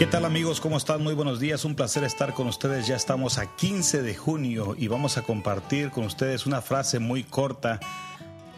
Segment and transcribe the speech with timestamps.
[0.00, 0.62] ¿Qué tal amigos?
[0.62, 1.02] ¿Cómo están?
[1.02, 1.66] Muy buenos días.
[1.66, 2.86] Un placer estar con ustedes.
[2.86, 7.22] Ya estamos a 15 de junio y vamos a compartir con ustedes una frase muy
[7.22, 7.80] corta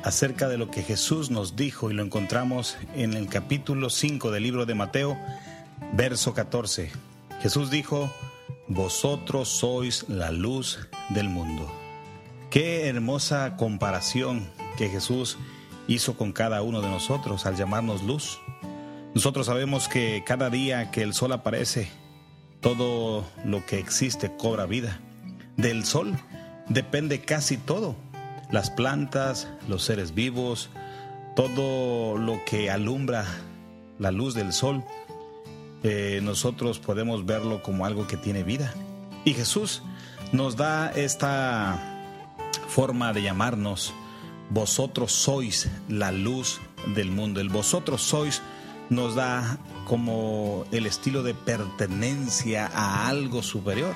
[0.04, 4.44] acerca de lo que Jesús nos dijo y lo encontramos en el capítulo 5 del
[4.44, 5.18] libro de Mateo,
[5.94, 6.92] verso 14.
[7.40, 8.08] Jesús dijo,
[8.68, 11.68] vosotros sois la luz del mundo.
[12.50, 15.38] Qué hermosa comparación que Jesús
[15.88, 18.38] hizo con cada uno de nosotros al llamarnos luz.
[19.14, 21.90] Nosotros sabemos que cada día que el sol aparece,
[22.60, 25.00] todo lo que existe cobra vida.
[25.56, 26.16] Del sol
[26.68, 27.94] depende casi todo.
[28.50, 30.70] Las plantas, los seres vivos,
[31.36, 33.26] todo lo que alumbra
[33.98, 34.84] la luz del sol,
[35.82, 38.72] eh, nosotros podemos verlo como algo que tiene vida.
[39.24, 39.82] Y Jesús
[40.32, 41.78] nos da esta
[42.68, 43.92] forma de llamarnos,
[44.50, 46.60] vosotros sois la luz
[46.94, 47.40] del mundo.
[47.40, 48.42] El vosotros sois
[48.92, 53.94] nos da como el estilo de pertenencia a algo superior.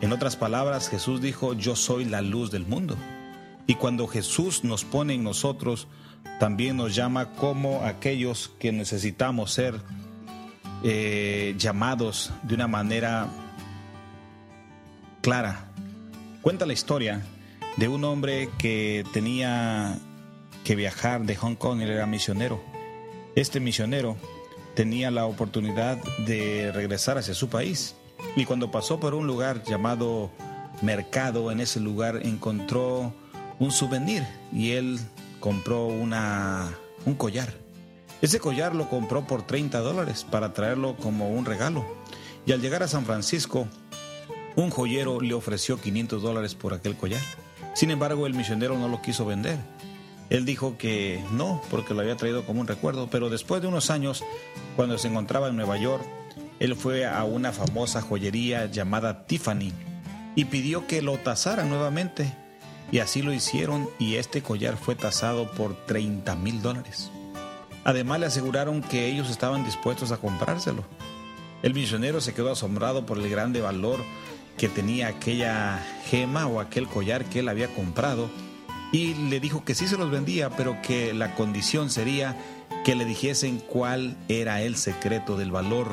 [0.00, 2.96] En otras palabras, Jesús dijo, yo soy la luz del mundo.
[3.66, 5.88] Y cuando Jesús nos pone en nosotros,
[6.38, 9.80] también nos llama como aquellos que necesitamos ser
[10.84, 13.28] eh, llamados de una manera
[15.20, 15.70] clara.
[16.42, 17.22] Cuenta la historia
[17.76, 19.98] de un hombre que tenía
[20.64, 22.71] que viajar de Hong Kong, él era misionero
[23.34, 24.16] este misionero
[24.74, 27.94] tenía la oportunidad de regresar hacia su país
[28.36, 30.30] y cuando pasó por un lugar llamado
[30.80, 33.12] mercado, en ese lugar encontró
[33.58, 34.98] un souvenir y él
[35.40, 36.72] compró una,
[37.04, 37.52] un collar.
[38.20, 41.84] Ese collar lo compró por 30 dólares para traerlo como un regalo.
[42.46, 43.66] Y al llegar a San Francisco,
[44.56, 47.22] un joyero le ofreció 500 dólares por aquel collar.
[47.74, 49.58] Sin embargo, el misionero no lo quiso vender
[50.32, 53.90] él dijo que no, porque lo había traído como un recuerdo, pero después de unos
[53.90, 54.24] años,
[54.76, 56.02] cuando se encontraba en Nueva York,
[56.58, 59.74] él fue a una famosa joyería llamada Tiffany
[60.34, 62.32] y pidió que lo tasaran nuevamente.
[62.90, 67.10] Y así lo hicieron y este collar fue tasado por 30 mil dólares.
[67.84, 70.82] Además le aseguraron que ellos estaban dispuestos a comprárselo.
[71.62, 74.00] El misionero se quedó asombrado por el grande valor
[74.56, 78.30] que tenía aquella gema o aquel collar que él había comprado
[78.92, 82.36] y le dijo que sí se los vendía, pero que la condición sería
[82.84, 85.88] que le dijesen cuál era el secreto del valor.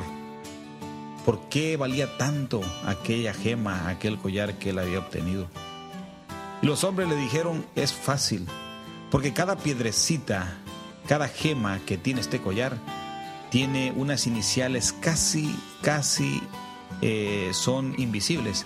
[1.26, 5.48] ¿Por qué valía tanto aquella gema, aquel collar que él había obtenido?
[6.62, 8.46] Y los hombres le dijeron, es fácil,
[9.12, 10.58] porque cada piedrecita,
[11.08, 12.78] cada gema que tiene este collar,
[13.50, 16.42] tiene unas iniciales casi, casi
[17.02, 18.66] eh, son invisibles,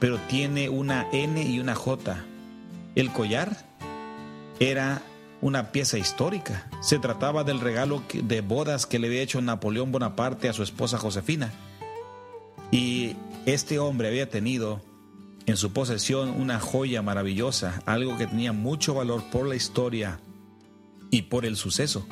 [0.00, 2.24] pero tiene una N y una J
[3.00, 3.56] el collar
[4.58, 5.02] era
[5.40, 6.68] una pieza histórica.
[6.80, 10.98] Se trataba del regalo de bodas que le había hecho Napoleón Bonaparte a su esposa
[10.98, 11.52] Josefina.
[12.72, 13.14] Y
[13.46, 14.82] este hombre había tenido
[15.46, 20.18] en su posesión una joya maravillosa, algo que tenía mucho valor por la historia
[21.10, 22.04] y por el suceso.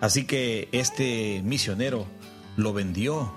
[0.00, 2.06] Así que este misionero
[2.56, 3.32] lo vendió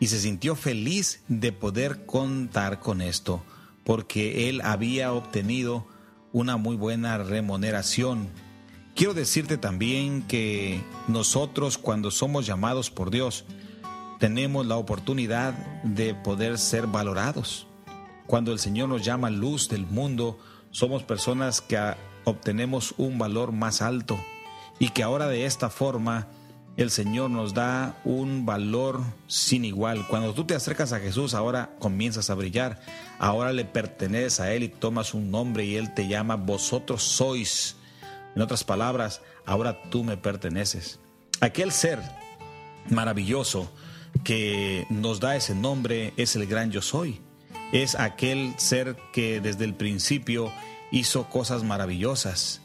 [0.00, 3.44] y se sintió feliz de poder contar con esto,
[3.84, 5.86] porque él había obtenido
[6.34, 8.28] una muy buena remuneración.
[8.96, 13.44] Quiero decirte también que nosotros cuando somos llamados por Dios,
[14.18, 17.68] tenemos la oportunidad de poder ser valorados.
[18.26, 20.36] Cuando el Señor nos llama luz del mundo,
[20.72, 21.78] somos personas que
[22.24, 24.18] obtenemos un valor más alto
[24.80, 26.26] y que ahora de esta forma
[26.76, 30.06] el Señor nos da un valor sin igual.
[30.08, 32.80] Cuando tú te acercas a Jesús, ahora comienzas a brillar.
[33.18, 37.76] Ahora le perteneces a Él y tomas un nombre y Él te llama, vosotros sois.
[38.34, 40.98] En otras palabras, ahora tú me perteneces.
[41.40, 42.00] Aquel ser
[42.90, 43.70] maravilloso
[44.24, 47.20] que nos da ese nombre es el gran yo soy.
[47.72, 50.52] Es aquel ser que desde el principio
[50.90, 52.60] hizo cosas maravillosas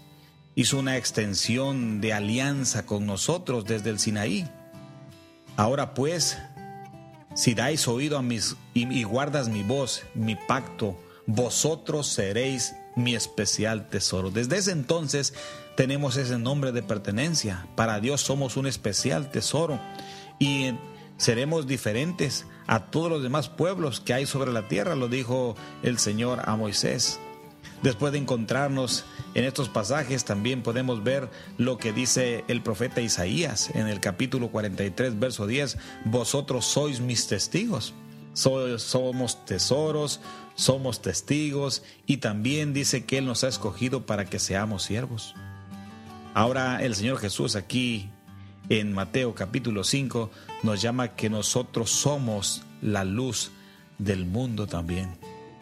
[0.59, 4.45] hizo una extensión de alianza con nosotros desde el Sinaí.
[5.55, 6.37] Ahora pues,
[7.33, 13.87] si dais oído a mis y, guardas mi voz, mi pacto, vosotros seréis mi especial
[13.87, 14.31] tesoro.
[14.31, 15.33] Desde ese entonces
[15.77, 17.65] tenemos ese nombre de pertenencia.
[17.77, 19.79] Para Dios somos un especial tesoro
[20.39, 20.73] y
[21.15, 25.99] seremos diferentes a todos los demás pueblos que hay sobre la tierra, lo dijo el
[25.99, 27.17] Señor a Moisés.
[27.83, 33.69] Después de encontrarnos en estos pasajes también podemos ver lo que dice el profeta Isaías
[33.73, 37.93] en el capítulo 43, verso 10, vosotros sois mis testigos.
[38.33, 40.19] somos tesoros,
[40.55, 45.33] somos testigos y también dice que Él nos ha escogido para que seamos siervos.
[46.33, 48.09] Ahora el Señor Jesús aquí
[48.67, 50.29] en Mateo capítulo 5
[50.63, 53.51] nos llama que nosotros somos la luz
[53.97, 55.17] del mundo también.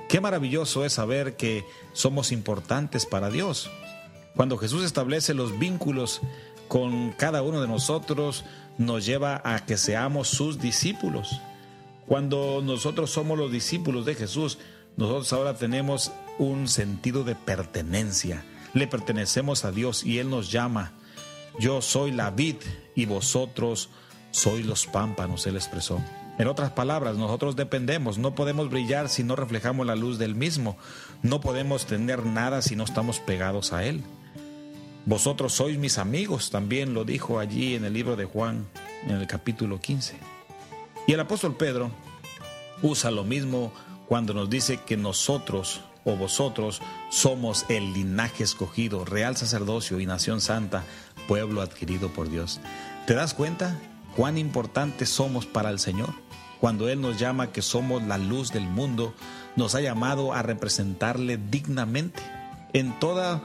[0.10, 3.70] Qué maravilloso es saber que somos importantes para Dios.
[4.36, 6.22] Cuando Jesús establece los vínculos
[6.70, 8.46] con cada uno de nosotros,
[8.78, 11.42] nos lleva a que seamos sus discípulos.
[12.06, 14.60] Cuando nosotros somos los discípulos de Jesús,
[14.96, 18.46] nosotros ahora tenemos un sentido de pertenencia.
[18.74, 20.94] Le pertenecemos a Dios y Él nos llama.
[21.60, 22.58] Yo soy la vid
[22.96, 23.90] y vosotros
[24.32, 26.00] sois los pámpanos, Él expresó.
[26.38, 30.78] En otras palabras, nosotros dependemos, no podemos brillar si no reflejamos la luz del mismo,
[31.24, 34.04] no podemos tener nada si no estamos pegados a Él.
[35.06, 38.68] Vosotros sois mis amigos, también lo dijo allí en el libro de Juan,
[39.06, 40.16] en el capítulo 15.
[41.08, 41.90] Y el apóstol Pedro
[42.84, 43.72] usa lo mismo
[44.08, 50.40] cuando nos dice que nosotros o vosotros somos el linaje escogido, real sacerdocio y nación
[50.40, 50.84] santa,
[51.28, 52.60] pueblo adquirido por Dios.
[53.08, 53.80] ¿Te das cuenta
[54.18, 56.10] cuán importantes somos para el Señor?
[56.60, 59.14] Cuando Él nos llama que somos la luz del mundo,
[59.56, 62.20] nos ha llamado a representarle dignamente
[62.74, 63.44] en, toda,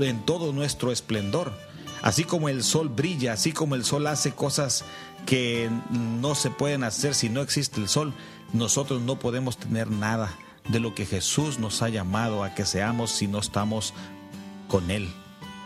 [0.00, 1.52] en todo nuestro esplendor.
[2.00, 4.86] Así como el sol brilla, así como el sol hace cosas
[5.26, 8.14] que no se pueden hacer si no existe el sol,
[8.54, 10.34] nosotros no podemos tener nada
[10.68, 13.92] de lo que Jesús nos ha llamado a que seamos si no estamos
[14.68, 15.06] con Él.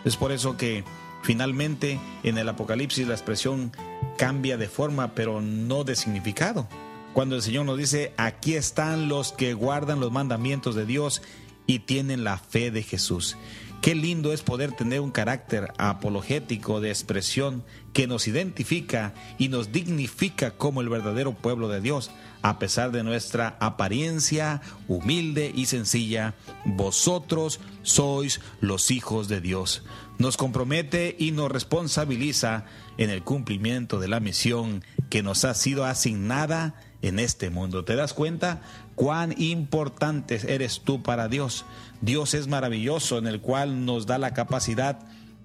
[0.05, 0.85] Es por eso que
[1.23, 3.73] finalmente en el Apocalipsis la expresión
[4.19, 6.69] cambia de forma, pero no de significado.
[7.15, 11.23] Cuando el Señor nos dice, aquí están los que guardan los mandamientos de Dios
[11.67, 13.39] y tienen la fe de Jesús.
[13.81, 19.71] Qué lindo es poder tener un carácter apologético de expresión que nos identifica y nos
[19.71, 22.11] dignifica como el verdadero pueblo de Dios,
[22.43, 26.35] a pesar de nuestra apariencia humilde y sencilla.
[26.65, 29.85] Vosotros sois los hijos de Dios.
[30.19, 32.65] Nos compromete y nos responsabiliza
[32.99, 37.85] en el cumplimiento de la misión que nos ha sido asignada en este mundo.
[37.85, 38.61] ¿Te das cuenta
[38.95, 41.65] cuán importante eres tú para Dios?
[42.01, 44.99] Dios es maravilloso en el cual nos da la capacidad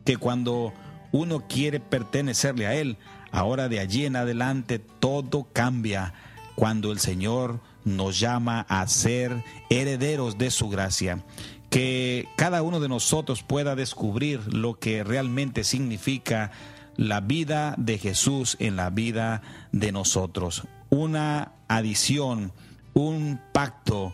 [0.06, 0.74] que cuando
[1.12, 2.98] uno quiere pertenecerle a Él,
[3.32, 6.14] ahora de allí en adelante todo cambia
[6.56, 11.24] cuando el Señor nos llama a ser herederos de su gracia.
[11.70, 16.52] Que cada uno de nosotros pueda descubrir lo que realmente significa
[16.96, 19.42] la vida de Jesús en la vida
[19.72, 20.64] de nosotros.
[20.94, 22.54] Una adición,
[22.94, 24.14] un pacto,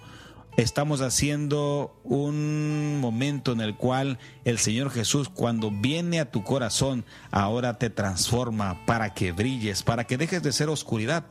[0.56, 7.04] estamos haciendo un momento en el cual el Señor Jesús cuando viene a tu corazón
[7.32, 11.26] ahora te transforma para que brilles, para que dejes de ser oscuridad.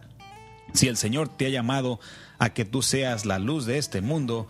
[0.75, 1.99] Si el Señor te ha llamado
[2.39, 4.49] a que tú seas la luz de este mundo,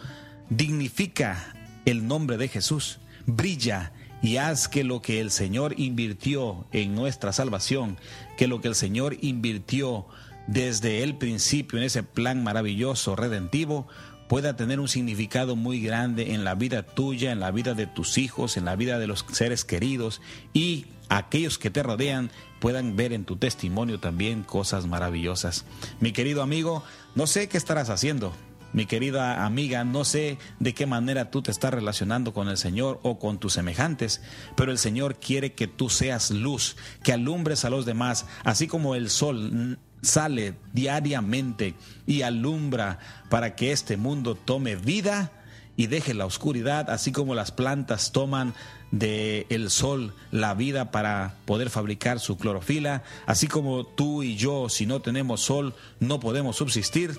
[0.51, 1.55] dignifica
[1.85, 7.33] el nombre de Jesús, brilla y haz que lo que el Señor invirtió en nuestra
[7.33, 7.99] salvación,
[8.37, 10.09] que lo que el Señor invirtió
[10.49, 13.87] desde el principio en ese plan maravilloso, redentivo,
[14.29, 18.19] pueda tener un significado muy grande en la vida tuya, en la vida de tus
[18.19, 20.21] hijos, en la vida de los seres queridos
[20.53, 25.65] y aquellos que te rodean puedan ver en tu testimonio también cosas maravillosas.
[26.01, 26.83] Mi querido amigo,
[27.15, 28.33] no sé qué estarás haciendo.
[28.75, 33.01] Mi querida amiga, no sé de qué manera tú te estás relacionando con el Señor
[33.03, 34.21] o con tus semejantes,
[34.57, 38.95] pero el Señor quiere que tú seas luz, que alumbres a los demás, así como
[38.95, 41.75] el sol sale diariamente
[42.07, 45.33] y alumbra para que este mundo tome vida
[45.77, 48.53] y deje la oscuridad, así como las plantas toman
[48.91, 54.69] del el sol la vida para poder fabricar su clorofila, así como tú y yo,
[54.69, 57.19] si no tenemos sol, no podemos subsistir.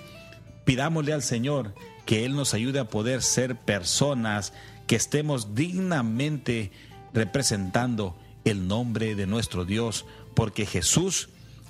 [0.66, 1.74] Pidámosle al Señor
[2.06, 4.52] que Él nos ayude a poder ser personas
[4.88, 6.72] que estemos dignamente
[7.14, 11.30] representando el nombre de nuestro Dios, porque Jesús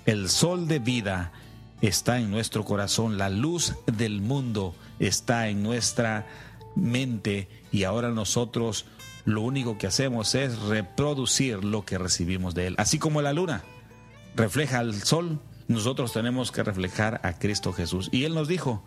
[0.10, 1.32] el sol de vida
[1.82, 6.26] está en nuestro corazón, la luz del mundo está en nuestra
[6.76, 8.86] mente y ahora nosotros
[9.26, 12.76] lo único que hacemos es reproducir lo que recibimos de Él.
[12.80, 13.64] Así como la luna
[14.36, 18.10] refleja al sol, nosotros tenemos que reflejar a Cristo Jesús.
[18.12, 18.82] Y Él nos dijo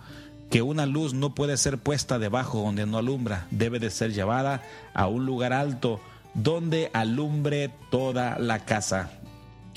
[0.50, 4.60] que una luz no puede ser puesta debajo donde no alumbra, debe de ser llevada
[4.92, 6.00] a un lugar alto
[6.34, 9.21] donde alumbre toda la casa.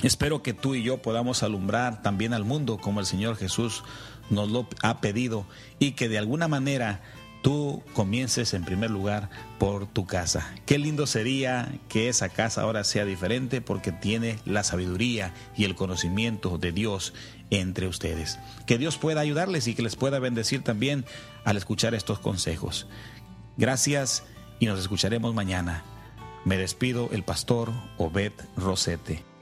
[0.06, 3.84] Espero que tú y yo podamos alumbrar también al mundo como el Señor Jesús
[4.30, 5.48] nos lo ha pedido
[5.80, 7.02] y que de alguna manera
[7.42, 10.54] tú comiences en primer lugar por tu casa.
[10.68, 15.74] Qué lindo sería que esa casa ahora sea diferente porque tiene la sabiduría y el
[15.74, 17.16] conocimiento de Dios
[17.50, 18.38] entre ustedes.
[18.68, 21.04] Que Dios pueda ayudarles y que les pueda bendecir también
[21.46, 22.86] al escuchar estos consejos.
[23.58, 24.24] Gracias
[24.60, 25.84] y nos escucharemos mañana.
[26.44, 29.35] Me despido el pastor Obed Rosete.